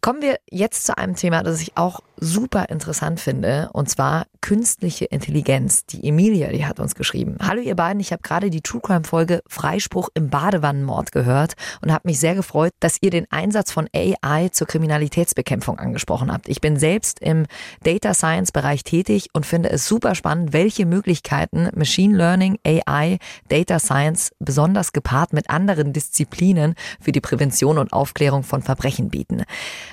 [0.00, 5.06] Kommen wir jetzt zu einem Thema, das ich auch super interessant finde, und zwar künstliche
[5.06, 5.84] Intelligenz.
[5.86, 7.36] Die Emilia, die hat uns geschrieben.
[7.40, 11.92] Hallo ihr beiden, ich habe gerade die True Crime Folge Freispruch im Badewannenmord gehört und
[11.92, 16.48] habe mich sehr gefreut, dass ihr den Einsatz von AI zur Kriminalitätsbekämpfung angesprochen habt.
[16.48, 17.46] Ich bin selbst im
[17.82, 23.78] Data Science Bereich tätig und finde es super spannend, welche Möglichkeiten Machine Learning, AI, Data
[23.78, 29.44] Science besonders gepaart mit anderen Disziplinen für die Prävention und Aufklärung von Verbrechen bieten.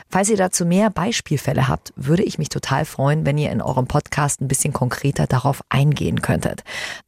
[0.10, 3.88] Falls ihr dazu mehr Beispielfälle habt, würde ich mich total freuen, wenn ihr in eurem
[3.88, 6.64] Podcast ein bisschen konkreter darauf eingehen könntet.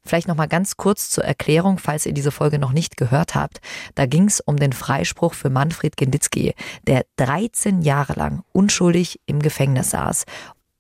[0.06, 3.60] Vielleicht noch mal ganz kurz zur Erklärung, falls ihr diese Folge noch nicht gehört habt.
[3.96, 6.54] Da ging es um den Freispruch für Manfred Genditzki,
[6.88, 10.26] der 13 Jahre lang unschuldig im Gefängnis saß.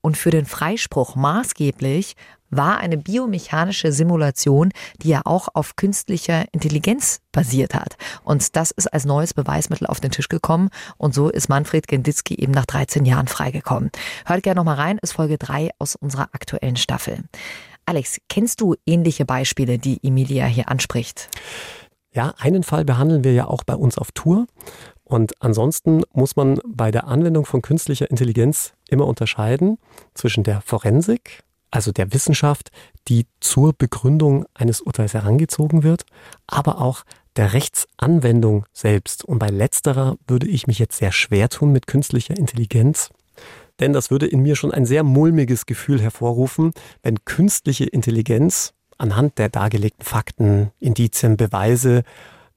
[0.01, 2.15] Und für den Freispruch maßgeblich
[2.49, 7.97] war eine biomechanische Simulation, die ja auch auf künstlicher Intelligenz basiert hat.
[8.23, 10.69] Und das ist als neues Beweismittel auf den Tisch gekommen.
[10.97, 13.91] Und so ist Manfred Genditzki eben nach 13 Jahren freigekommen.
[14.25, 17.23] Hört gerne nochmal rein, ist Folge 3 aus unserer aktuellen Staffel.
[17.86, 21.29] Alex, kennst du ähnliche Beispiele, die Emilia hier anspricht?
[22.12, 24.47] Ja, einen Fall behandeln wir ja auch bei uns auf Tour.
[25.03, 29.77] Und ansonsten muss man bei der Anwendung von künstlicher Intelligenz immer unterscheiden
[30.13, 32.71] zwischen der Forensik, also der Wissenschaft,
[33.08, 36.06] die zur Begründung eines Urteils herangezogen wird,
[36.47, 37.03] aber auch
[37.36, 39.23] der Rechtsanwendung selbst.
[39.23, 43.10] Und bei letzterer würde ich mich jetzt sehr schwer tun mit künstlicher Intelligenz.
[43.80, 49.38] Denn das würde in mir schon ein sehr mulmiges Gefühl hervorrufen, wenn künstliche Intelligenz anhand
[49.38, 52.03] der dargelegten Fakten, Indizien, Beweise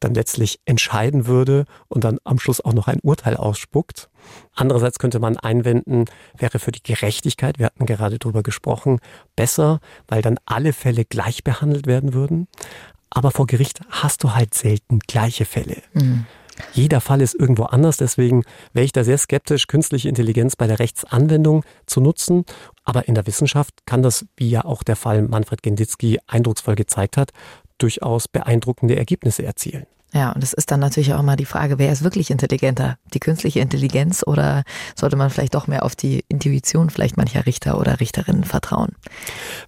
[0.01, 4.11] dann letztlich entscheiden würde und dann am Schluss auch noch ein Urteil ausspuckt.
[4.55, 8.99] Andererseits könnte man einwenden, wäre für die Gerechtigkeit, wir hatten gerade darüber gesprochen,
[9.37, 12.49] besser, weil dann alle Fälle gleich behandelt werden würden.
[13.11, 15.83] Aber vor Gericht hast du halt selten gleiche Fälle.
[15.93, 16.27] Mhm.
[16.73, 20.79] Jeder Fall ist irgendwo anders, deswegen wäre ich da sehr skeptisch, künstliche Intelligenz bei der
[20.79, 22.45] Rechtsanwendung zu nutzen.
[22.85, 27.17] Aber in der Wissenschaft kann das, wie ja auch der Fall Manfred Genditzki eindrucksvoll gezeigt
[27.17, 27.31] hat,
[27.83, 29.87] durchaus beeindruckende Ergebnisse erzielen.
[30.13, 32.97] Ja, und es ist dann natürlich auch mal die Frage, wer ist wirklich intelligenter?
[33.15, 34.65] Die künstliche Intelligenz oder
[34.97, 38.97] sollte man vielleicht doch mehr auf die Intuition vielleicht mancher Richter oder Richterinnen vertrauen?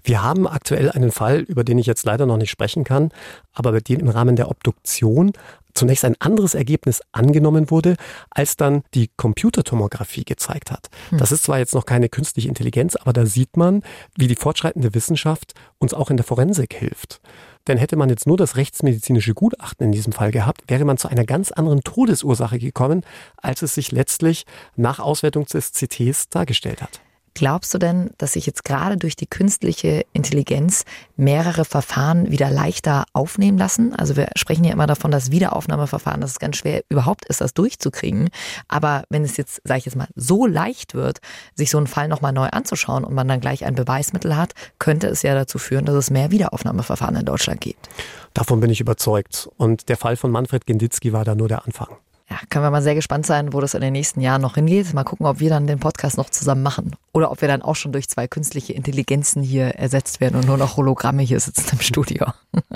[0.03, 3.11] Wir haben aktuell einen Fall, über den ich jetzt leider noch nicht sprechen kann,
[3.53, 5.33] aber bei dem im Rahmen der Obduktion
[5.74, 7.96] zunächst ein anderes Ergebnis angenommen wurde,
[8.30, 10.88] als dann die Computertomographie gezeigt hat.
[11.11, 11.18] Hm.
[11.18, 13.82] Das ist zwar jetzt noch keine künstliche Intelligenz, aber da sieht man,
[14.16, 17.20] wie die fortschreitende Wissenschaft uns auch in der Forensik hilft.
[17.68, 21.08] Denn hätte man jetzt nur das rechtsmedizinische Gutachten in diesem Fall gehabt, wäre man zu
[21.08, 23.02] einer ganz anderen Todesursache gekommen,
[23.37, 27.00] als es sich letztlich nach Auswertung des CTs dargestellt hat.
[27.34, 30.84] Glaubst du denn, dass sich jetzt gerade durch die künstliche Intelligenz
[31.16, 33.94] mehrere Verfahren wieder leichter aufnehmen lassen?
[33.94, 37.54] Also wir sprechen ja immer davon, dass Wiederaufnahmeverfahren, dass es ganz schwer überhaupt ist, das
[37.54, 38.28] durchzukriegen.
[38.68, 41.20] Aber wenn es jetzt, sage ich jetzt mal, so leicht wird,
[41.54, 45.06] sich so einen Fall nochmal neu anzuschauen und man dann gleich ein Beweismittel hat, könnte
[45.06, 47.88] es ja dazu führen, dass es mehr Wiederaufnahmeverfahren in Deutschland gibt.
[48.34, 49.48] Davon bin ich überzeugt.
[49.56, 51.96] Und der Fall von Manfred Genditzki war da nur der Anfang.
[52.32, 54.94] Ja, können wir mal sehr gespannt sein, wo das in den nächsten Jahren noch hingeht.
[54.94, 56.96] Mal gucken, ob wir dann den Podcast noch zusammen machen.
[57.12, 60.56] Oder ob wir dann auch schon durch zwei künstliche Intelligenzen hier ersetzt werden und nur
[60.56, 62.24] noch Hologramme hier sitzen im Studio.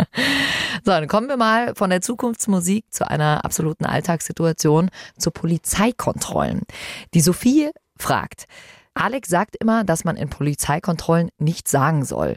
[0.84, 6.60] so, dann kommen wir mal von der Zukunftsmusik zu einer absoluten Alltagssituation, zu Polizeikontrollen.
[7.14, 8.44] Die Sophie fragt,
[8.92, 12.36] Alex sagt immer, dass man in Polizeikontrollen nichts sagen soll.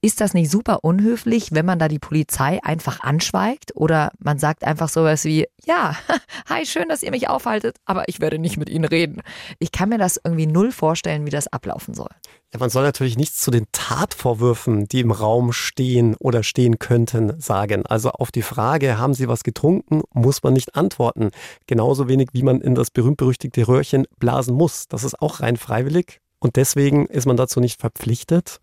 [0.00, 4.62] Ist das nicht super unhöflich, wenn man da die Polizei einfach anschweigt oder man sagt
[4.62, 5.96] einfach sowas wie, ja,
[6.48, 9.22] hi, schön, dass ihr mich aufhaltet, aber ich werde nicht mit Ihnen reden.
[9.58, 12.10] Ich kann mir das irgendwie null vorstellen, wie das ablaufen soll.
[12.52, 17.40] Ja, man soll natürlich nichts zu den Tatvorwürfen, die im Raum stehen oder stehen könnten,
[17.40, 17.84] sagen.
[17.84, 21.32] Also auf die Frage, haben Sie was getrunken, muss man nicht antworten.
[21.66, 24.86] Genauso wenig, wie man in das berühmt-berüchtigte Röhrchen blasen muss.
[24.86, 26.20] Das ist auch rein freiwillig.
[26.38, 28.60] Und deswegen ist man dazu nicht verpflichtet.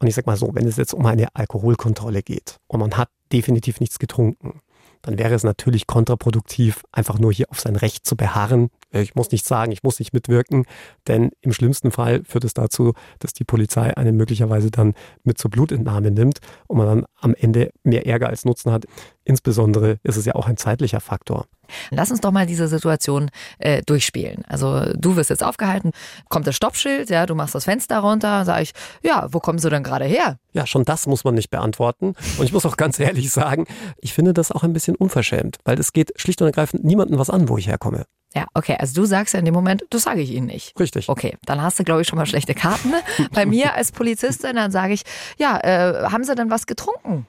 [0.00, 3.08] Und ich sag mal so, wenn es jetzt um eine Alkoholkontrolle geht und man hat
[3.32, 4.60] definitiv nichts getrunken,
[5.02, 8.68] dann wäre es natürlich kontraproduktiv, einfach nur hier auf sein Recht zu beharren.
[8.90, 10.64] Ich muss nicht sagen, ich muss nicht mitwirken,
[11.06, 15.50] denn im schlimmsten Fall führt es dazu, dass die Polizei einen möglicherweise dann mit zur
[15.50, 18.86] Blutentnahme nimmt und man dann am Ende mehr Ärger als Nutzen hat.
[19.24, 21.46] Insbesondere ist es ja auch ein zeitlicher Faktor.
[21.90, 24.42] Lass uns doch mal diese Situation äh, durchspielen.
[24.46, 25.90] Also du wirst jetzt aufgehalten,
[26.30, 28.72] kommt das Stoppschild, ja, du machst das Fenster runter, sage ich,
[29.02, 30.38] ja, wo kommst du denn gerade her?
[30.52, 32.14] Ja, schon das muss man nicht beantworten.
[32.38, 33.66] Und ich muss auch ganz ehrlich sagen,
[33.98, 37.28] ich finde das auch ein bisschen unverschämt, weil es geht schlicht und ergreifend niemandem was
[37.28, 38.06] an, wo ich herkomme.
[38.34, 40.78] Ja, okay, also du sagst ja in dem Moment, das sage ich Ihnen nicht.
[40.78, 41.08] Richtig.
[41.08, 42.92] Okay, dann hast du, glaube ich, schon mal schlechte Karten.
[43.32, 45.02] Bei mir als Polizistin, dann sage ich,
[45.38, 47.26] ja, äh, haben Sie denn was getrunken?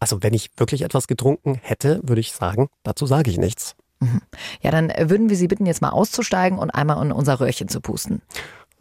[0.00, 3.74] Also wenn ich wirklich etwas getrunken hätte, würde ich sagen, dazu sage ich nichts.
[4.00, 4.20] Mhm.
[4.60, 7.68] Ja, dann äh, würden wir Sie bitten, jetzt mal auszusteigen und einmal in unser Röhrchen
[7.68, 8.22] zu pusten.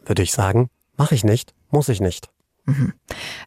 [0.05, 2.29] Würde ich sagen, mache ich nicht, muss ich nicht.
[2.65, 2.93] Mhm.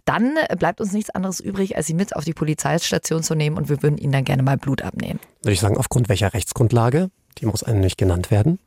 [0.05, 3.69] Dann bleibt uns nichts anderes übrig, als Sie mit auf die Polizeistation zu nehmen und
[3.69, 5.21] wir würden Ihnen dann gerne mal Blut abnehmen.
[5.43, 7.11] Würde ich sagen, aufgrund welcher Rechtsgrundlage?
[7.39, 8.59] Die muss einem nicht genannt werden.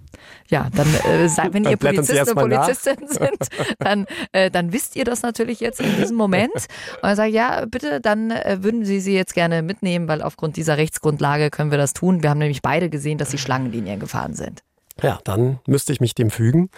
[0.50, 3.48] Ja, dann, äh, wenn ihr Polizist und Polizistin sind,
[3.80, 6.54] dann, äh, dann wisst ihr das natürlich jetzt in diesem Moment.
[6.54, 10.22] Und dann sage ich, ja, bitte, dann äh, würden Sie sie jetzt gerne mitnehmen, weil
[10.22, 12.24] aufgrund dieser Rechtsgrundlage können wir das tun.
[12.24, 14.64] Wir haben nämlich beide gesehen, dass Sie Schlangenlinien gefahren sind.
[15.02, 16.70] Ja, dann müsste ich mich dem fügen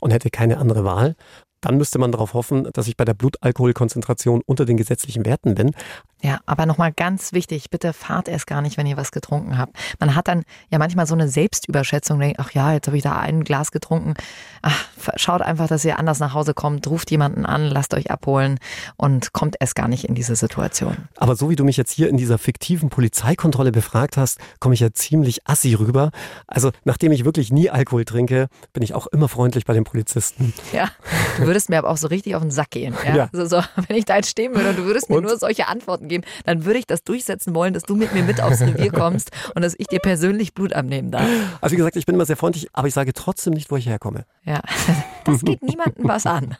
[0.00, 1.16] und hätte keine andere Wahl.
[1.60, 5.72] Dann müsste man darauf hoffen, dass ich bei der Blutalkoholkonzentration unter den gesetzlichen Werten bin.
[6.20, 9.76] Ja, aber nochmal ganz wichtig, bitte fahrt erst gar nicht, wenn ihr was getrunken habt.
[10.00, 13.16] Man hat dann ja manchmal so eine Selbstüberschätzung, denkt, ach ja, jetzt habe ich da
[13.16, 14.14] ein Glas getrunken.
[14.62, 18.58] Ach, schaut einfach, dass ihr anders nach Hause kommt, ruft jemanden an, lasst euch abholen
[18.96, 20.96] und kommt erst gar nicht in diese Situation.
[21.16, 24.80] Aber so wie du mich jetzt hier in dieser fiktiven Polizeikontrolle befragt hast, komme ich
[24.80, 26.10] ja ziemlich assi rüber.
[26.48, 30.52] Also nachdem ich wirklich nie Alkohol trinke, bin ich auch immer freundlich bei den Polizisten.
[30.72, 30.90] Ja,
[31.48, 32.94] würdest mir aber auch so richtig auf den Sack gehen.
[33.04, 33.16] Ja?
[33.16, 33.28] ja.
[33.32, 35.24] Also so, wenn ich da jetzt stehen würde und du würdest mir und?
[35.24, 38.40] nur solche Antworten geben, dann würde ich das durchsetzen wollen, dass du mit mir mit
[38.40, 41.26] aufs Revier kommst und dass ich dir persönlich Blut abnehmen darf.
[41.60, 43.86] Also wie gesagt, ich bin immer sehr freundlich, aber ich sage trotzdem nicht, wo ich
[43.86, 44.24] herkomme.
[44.44, 44.60] Ja,
[45.24, 46.56] das geht niemandem was an.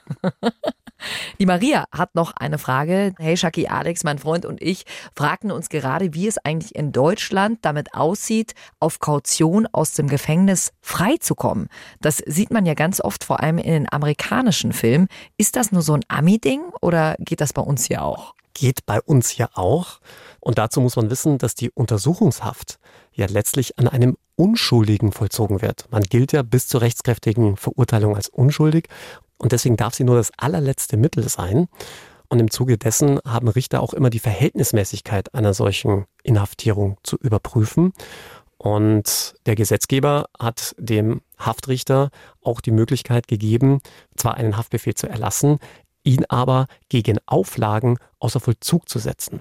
[1.39, 3.15] Die Maria hat noch eine Frage.
[3.19, 4.85] Hey Shaki Alex, mein Freund und ich
[5.15, 10.73] fragten uns gerade, wie es eigentlich in Deutschland damit aussieht, auf Kaution aus dem Gefängnis
[10.81, 11.69] freizukommen.
[12.01, 15.09] Das sieht man ja ganz oft, vor allem in den amerikanischen Filmen.
[15.37, 18.35] Ist das nur so ein Ami-Ding oder geht das bei uns hier auch?
[18.55, 20.01] Geht bei uns hier auch.
[20.41, 22.81] Und dazu muss man wissen, dass die Untersuchungshaft
[23.13, 25.87] ja letztlich an einem Unschuldigen vollzogen wird.
[25.91, 28.89] Man gilt ja bis zur rechtskräftigen Verurteilung als unschuldig
[29.38, 31.68] und deswegen darf sie nur das allerletzte Mittel sein.
[32.29, 37.92] Und im Zuge dessen haben Richter auch immer die Verhältnismäßigkeit einer solchen Inhaftierung zu überprüfen.
[38.59, 42.11] Und der Gesetzgeber hat dem Haftrichter
[42.42, 43.81] auch die Möglichkeit gegeben,
[44.16, 45.59] zwar einen Haftbefehl zu erlassen,
[46.03, 49.40] ihn aber gegen Auflagen außer Vollzug zu setzen.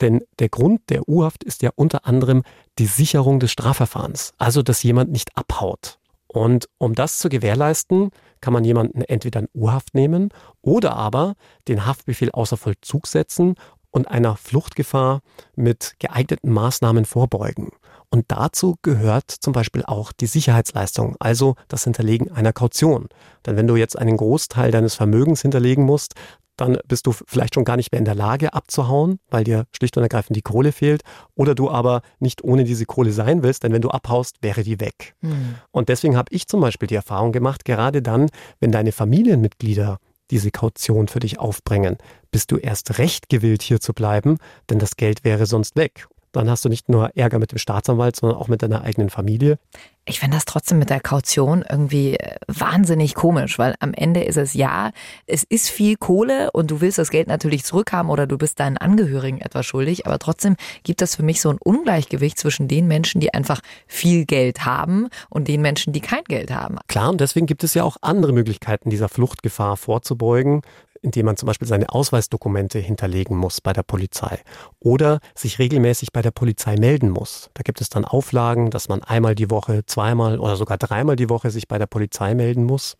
[0.00, 2.42] Denn der Grund der U-Haft ist ja unter anderem
[2.78, 5.98] die Sicherung des Strafverfahrens, also dass jemand nicht abhaut.
[6.26, 8.10] Und um das zu gewährleisten,
[8.46, 10.28] kann man jemanden entweder in Urhaft nehmen
[10.62, 11.34] oder aber
[11.66, 13.56] den Haftbefehl außer Vollzug setzen
[13.90, 15.22] und einer Fluchtgefahr
[15.56, 17.70] mit geeigneten Maßnahmen vorbeugen.
[18.08, 23.08] Und dazu gehört zum Beispiel auch die Sicherheitsleistung, also das Hinterlegen einer Kaution.
[23.44, 26.14] Denn wenn du jetzt einen Großteil deines Vermögens hinterlegen musst,
[26.56, 29.96] dann bist du vielleicht schon gar nicht mehr in der Lage abzuhauen, weil dir schlicht
[29.96, 31.02] und ergreifend die Kohle fehlt.
[31.34, 34.80] Oder du aber nicht ohne diese Kohle sein willst, denn wenn du abhaust, wäre die
[34.80, 35.14] weg.
[35.20, 35.56] Mhm.
[35.70, 38.28] Und deswegen habe ich zum Beispiel die Erfahrung gemacht, gerade dann,
[38.60, 39.98] wenn deine Familienmitglieder
[40.30, 41.98] diese Kaution für dich aufbringen,
[42.30, 44.38] bist du erst recht gewillt, hier zu bleiben,
[44.68, 48.16] denn das Geld wäre sonst weg dann hast du nicht nur Ärger mit dem Staatsanwalt,
[48.16, 49.58] sondern auch mit deiner eigenen Familie.
[50.08, 54.36] Ich finde das trotzdem mit der Kaution irgendwie äh, wahnsinnig komisch, weil am Ende ist
[54.36, 54.92] es ja,
[55.26, 58.76] es ist viel Kohle und du willst das Geld natürlich zurückhaben oder du bist deinen
[58.76, 63.20] Angehörigen etwas schuldig, aber trotzdem gibt es für mich so ein Ungleichgewicht zwischen den Menschen,
[63.20, 66.78] die einfach viel Geld haben und den Menschen, die kein Geld haben.
[66.86, 70.62] Klar, und deswegen gibt es ja auch andere Möglichkeiten, dieser Fluchtgefahr vorzubeugen
[71.02, 74.40] indem man zum Beispiel seine Ausweisdokumente hinterlegen muss bei der Polizei
[74.80, 77.50] oder sich regelmäßig bei der Polizei melden muss.
[77.54, 81.30] Da gibt es dann Auflagen, dass man einmal die Woche, zweimal oder sogar dreimal die
[81.30, 82.96] Woche sich bei der Polizei melden muss.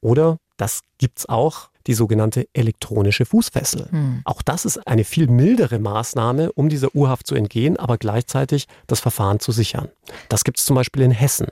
[0.00, 3.88] Oder das gibt es auch, die sogenannte elektronische Fußfessel.
[3.90, 4.20] Hm.
[4.24, 9.00] Auch das ist eine viel mildere Maßnahme, um dieser Urhaft zu entgehen, aber gleichzeitig das
[9.00, 9.88] Verfahren zu sichern.
[10.28, 11.48] Das gibt es zum Beispiel in Hessen.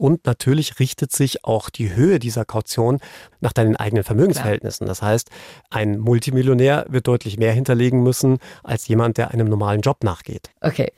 [0.00, 3.00] Und natürlich richtet sich auch die Höhe dieser Kaution
[3.40, 4.86] nach deinen eigenen Vermögensverhältnissen.
[4.86, 5.28] Das heißt,
[5.68, 10.48] ein Multimillionär wird deutlich mehr hinterlegen müssen als jemand, der einem normalen Job nachgeht.
[10.62, 10.90] Okay.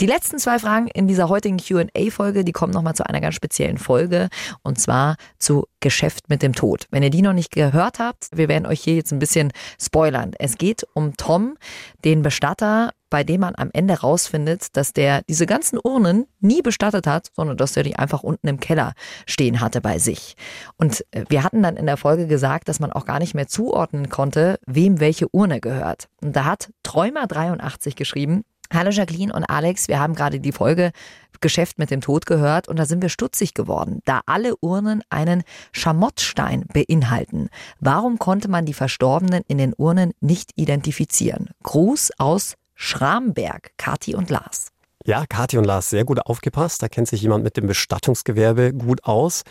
[0.00, 3.78] Die letzten zwei Fragen in dieser heutigen QA-Folge, die kommen nochmal zu einer ganz speziellen
[3.78, 4.28] Folge
[4.62, 6.88] und zwar zu Geschäft mit dem Tod.
[6.90, 10.32] Wenn ihr die noch nicht gehört habt, wir werden euch hier jetzt ein bisschen spoilern.
[10.38, 11.56] Es geht um Tom,
[12.04, 17.06] den Bestatter, bei dem man am Ende rausfindet, dass der diese ganzen Urnen nie bestattet
[17.06, 18.94] hat, sondern dass er die einfach unten im Keller
[19.26, 20.36] stehen hatte bei sich.
[20.76, 23.48] Und äh, wir hatten dann in der Folge gesagt, dass man auch gar nicht mehr
[23.48, 26.08] zuordnen konnte, wem welche Urne gehört.
[26.22, 30.92] Und da hat Träumer 83 geschrieben, Hallo Jacqueline und Alex, wir haben gerade die Folge
[31.40, 35.42] Geschäft mit dem Tod gehört und da sind wir stutzig geworden, da alle Urnen einen
[35.72, 37.48] Schamottstein beinhalten.
[37.80, 41.50] Warum konnte man die Verstorbenen in den Urnen nicht identifizieren?
[41.62, 44.72] Gruß aus Schramberg, Kati und Lars.
[45.04, 46.82] Ja, Kathi und Lars, sehr gut aufgepasst.
[46.82, 49.42] Da kennt sich jemand mit dem Bestattungsgewerbe gut aus.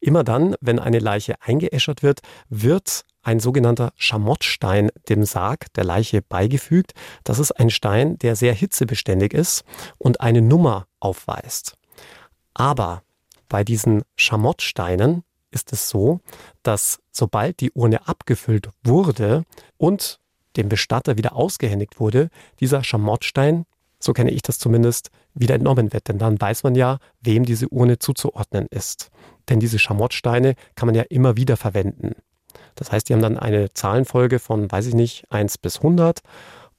[0.00, 2.20] Immer dann, wenn eine Leiche eingeäschert wird,
[2.50, 6.92] wird ein sogenannter Schamottstein dem Sarg der Leiche beigefügt.
[7.24, 9.64] Das ist ein Stein, der sehr hitzebeständig ist
[9.96, 11.78] und eine Nummer aufweist.
[12.52, 13.02] Aber
[13.48, 16.20] bei diesen Schamottsteinen ist es so,
[16.62, 19.44] dass sobald die Urne abgefüllt wurde
[19.78, 20.20] und
[20.56, 23.64] dem Bestatter wieder ausgehändigt wurde, dieser Schamottstein,
[23.98, 26.08] so kenne ich das zumindest, wieder entnommen wird.
[26.08, 29.10] Denn dann weiß man ja, wem diese Urne zuzuordnen ist.
[29.48, 32.14] Denn diese Schamottsteine kann man ja immer wieder verwenden.
[32.74, 36.20] Das heißt, die haben dann eine Zahlenfolge von, weiß ich nicht, 1 bis 100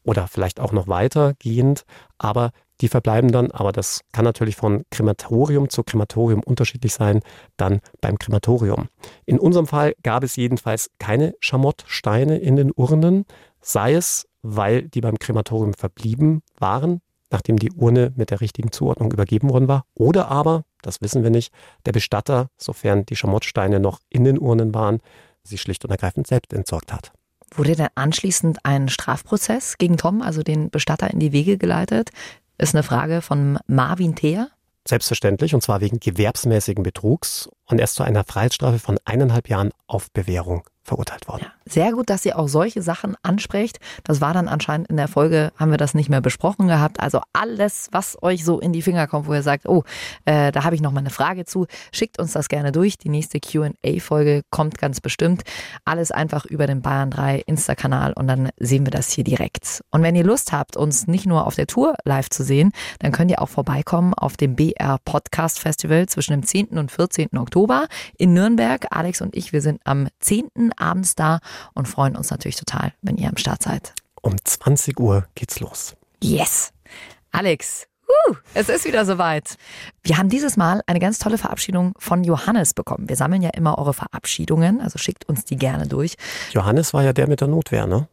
[0.03, 1.83] oder vielleicht auch noch weitergehend,
[2.17, 7.21] aber die verbleiben dann, aber das kann natürlich von Krematorium zu Krematorium unterschiedlich sein,
[7.55, 8.89] dann beim Krematorium.
[9.25, 13.25] In unserem Fall gab es jedenfalls keine Schamottsteine in den Urnen,
[13.65, 17.01] sei es, weil die beim Krematorium verblieben waren,
[17.31, 21.31] nachdem die Urne mit der richtigen Zuordnung übergeben worden war, oder aber, das wissen wir
[21.31, 21.51] nicht,
[21.85, 24.99] der Bestatter, sofern die Schamottsteine noch in den Urnen waren,
[25.43, 27.11] sie schlicht und ergreifend selbst entsorgt hat.
[27.53, 32.09] Wurde dann anschließend ein Strafprozess gegen Tom, also den Bestatter, in die Wege geleitet?
[32.57, 34.49] Ist eine Frage von Marvin Theer.
[34.87, 40.11] Selbstverständlich, und zwar wegen gewerbsmäßigen Betrugs und erst zu einer Freiheitsstrafe von eineinhalb Jahren auf
[40.11, 41.43] Bewährung verurteilt worden.
[41.43, 43.79] Ja, sehr gut, dass ihr auch solche Sachen ansprecht.
[44.03, 46.99] Das war dann anscheinend in der Folge, haben wir das nicht mehr besprochen gehabt.
[46.99, 49.83] Also alles, was euch so in die Finger kommt, wo ihr sagt, oh,
[50.25, 52.97] äh, da habe ich noch mal eine Frage zu, schickt uns das gerne durch.
[52.97, 55.41] Die nächste Q&A-Folge kommt ganz bestimmt.
[55.85, 59.83] Alles einfach über den Bayern 3 Insta-Kanal und dann sehen wir das hier direkt.
[59.89, 63.11] Und wenn ihr Lust habt, uns nicht nur auf der Tour live zu sehen, dann
[63.11, 66.77] könnt ihr auch vorbeikommen auf dem BR Podcast Festival zwischen dem 10.
[66.77, 67.35] und 14.
[67.37, 68.85] Oktober in Nürnberg.
[68.91, 70.73] Alex und ich, wir sind am 10.
[70.77, 71.39] abends da
[71.73, 73.93] und freuen uns natürlich total, wenn ihr am Start seid.
[74.21, 75.95] Um 20 Uhr geht's los.
[76.21, 76.71] Yes.
[77.31, 77.87] Alex,
[78.27, 79.57] Uh, es ist wieder soweit.
[80.03, 83.09] Wir haben dieses Mal eine ganz tolle Verabschiedung von Johannes bekommen.
[83.09, 86.15] Wir sammeln ja immer eure Verabschiedungen, also schickt uns die gerne durch.
[86.51, 88.07] Johannes war ja der mit der Notwehr, ne?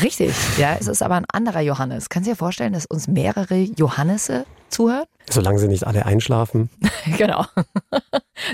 [0.00, 2.08] Richtig, ja, es ist aber ein anderer Johannes.
[2.08, 5.06] Kannst du dir vorstellen, dass uns mehrere Johannese zuhören?
[5.28, 6.70] Solange sie nicht alle einschlafen.
[7.18, 7.44] genau.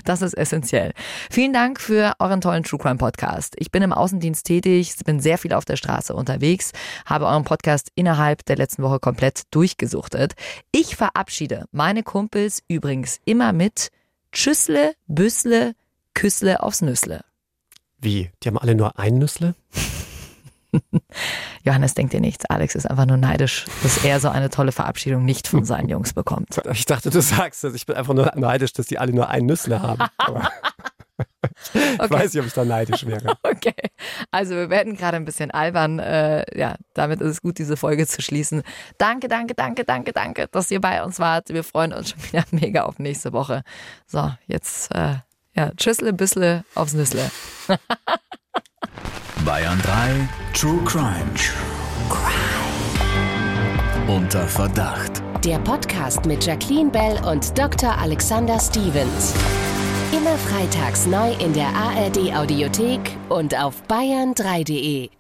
[0.05, 0.93] Das ist essentiell.
[1.31, 3.55] Vielen Dank für euren tollen True Crime Podcast.
[3.59, 6.73] Ich bin im Außendienst tätig, bin sehr viel auf der Straße unterwegs,
[7.05, 10.35] habe euren Podcast innerhalb der letzten Woche komplett durchgesuchtet.
[10.73, 13.91] Ich verabschiede meine Kumpels übrigens immer mit
[14.33, 15.75] Tschüssle, Büssle,
[16.15, 17.25] Küssle aufs Nüssle.
[17.99, 18.31] Wie?
[18.43, 19.55] Die haben alle nur ein Nüssle?
[21.65, 22.45] Johannes denkt dir nichts.
[22.47, 26.13] Alex ist einfach nur neidisch, dass er so eine tolle Verabschiedung nicht von seinen Jungs
[26.13, 26.61] bekommt.
[26.75, 27.75] Ich dachte, du sagst das.
[27.75, 30.05] Ich bin einfach nur neidisch, dass die alle nur ein Nüssle haben.
[30.19, 30.51] Aber
[31.75, 32.11] ich okay.
[32.11, 33.37] weiß nicht, ob ich da neidisch wäre.
[33.43, 33.75] Okay.
[34.31, 35.99] Also wir werden gerade ein bisschen albern.
[35.99, 38.63] Äh, ja, damit ist es gut, diese Folge zu schließen.
[38.99, 41.51] Danke, danke, danke, danke, danke, dass ihr bei uns wart.
[41.51, 43.63] Wir freuen uns schon wieder mega auf nächste Woche.
[44.07, 45.17] So, jetzt äh,
[45.55, 47.31] ja, tschüssle, bissle aufs Nüssle.
[49.45, 51.35] Bayern 3 True Crime.
[51.35, 51.53] True.
[54.09, 55.23] Unter Verdacht.
[55.45, 57.99] Der Podcast mit Jacqueline Bell und Dr.
[57.99, 59.35] Alexander Stevens.
[60.13, 65.11] Immer freitags neu in der ARD Audiothek und auf bayern3.de.